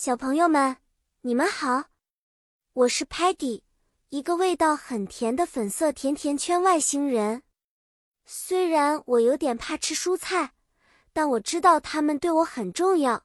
[0.00, 0.76] 小朋友们，
[1.22, 1.86] 你们好，
[2.72, 3.62] 我是 Peggy，
[4.10, 7.42] 一个味道很甜的粉色甜甜圈外星人。
[8.24, 10.52] 虽然我有点怕吃蔬菜，
[11.12, 13.24] 但我知道它们对我很重要，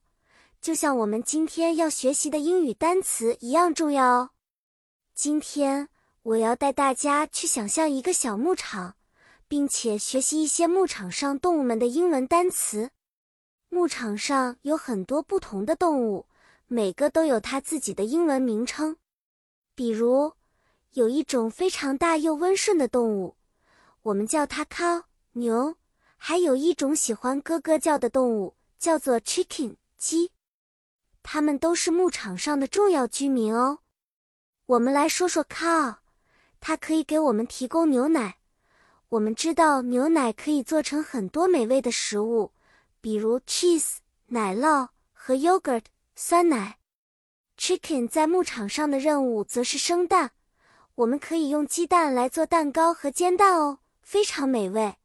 [0.59, 4.31] 就像我们今天要学习的英语单词一样重要哦。
[5.13, 5.89] 今天
[6.23, 8.95] 我要带大家去想象一个小牧场，
[9.47, 12.89] 并且学习一些牧场上动物们的英文单词。
[13.69, 16.25] 牧场上有很多不同的动物。
[16.67, 18.97] 每个都有它自己的英文名称，
[19.75, 20.33] 比如
[20.93, 23.35] 有一种非常大又温顺的动物，
[24.01, 25.75] 我们叫它 cow 牛；
[26.17, 30.31] 还有一种喜欢咯咯叫的动物，叫做 chicken 鸡。
[31.21, 33.79] 它们都是牧场上的重要居民哦。
[34.65, 35.97] 我们来说说 cow，
[36.59, 38.37] 它可以给我们提供牛奶。
[39.09, 42.51] 我们知道牛奶可以做成很多美味的食物，
[42.99, 45.83] 比如 cheese 奶酪和 yogurt。
[46.15, 46.79] 酸奶
[47.57, 50.31] ，chicken 在牧场上的任务则是生蛋。
[50.95, 54.97] 我们可以用鸡蛋来做蛋糕和煎蛋哦，非常美味。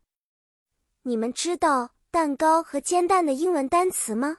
[1.02, 4.38] 你们知道蛋糕和煎蛋的英文单词吗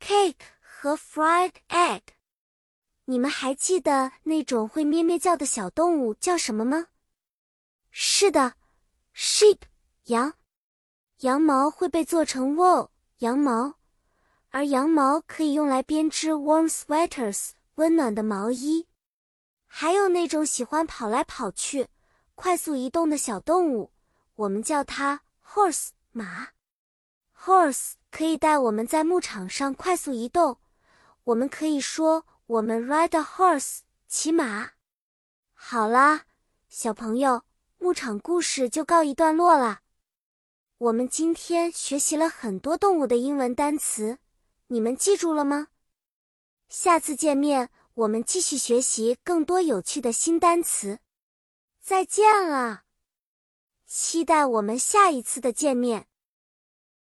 [0.00, 2.00] ？cake 和 fried egg。
[3.04, 6.86] 你们还记得那种会咩咩叫的小动物叫什么吗？
[7.90, 8.54] 是的
[9.14, 9.58] ，sheep
[10.04, 10.34] 羊。
[11.18, 13.77] 羊毛会被做成 wool 羊毛。
[14.58, 18.88] 而羊毛可以用来编织 warm sweaters 温暖的毛衣，
[19.68, 21.86] 还有那种喜欢跑来跑去、
[22.34, 23.92] 快速移动的小动物，
[24.34, 26.48] 我们叫它 horse 马。
[27.40, 30.58] horse 可以带我们在牧场上快速移动，
[31.22, 34.70] 我们可以说我们 ride a horse 骑马。
[35.54, 36.22] 好啦，
[36.68, 37.44] 小朋友，
[37.78, 39.82] 牧场故事就告一段落了。
[40.78, 44.18] 我们今天学习了很多动物的英文单词。
[44.68, 45.68] 你们记住了吗？
[46.68, 50.98] 下次见面，我们继续学习更多有趣的新单词。
[51.80, 52.84] 再见了，
[53.86, 56.07] 期待我们下一次的见面。